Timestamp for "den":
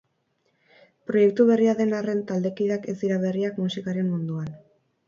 1.81-1.93